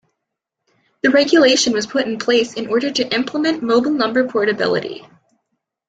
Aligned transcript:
The 1.03 1.11
regulation 1.11 1.73
was 1.73 1.85
put 1.85 2.07
in 2.07 2.17
place 2.17 2.55
in 2.55 2.69
order 2.69 2.89
to 2.89 3.13
implement 3.15 3.61
mobile 3.61 3.91
number 3.91 4.27
portability. 4.27 5.05